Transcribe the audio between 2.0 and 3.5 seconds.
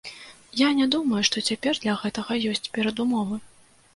гэтага ёсць перадумовы.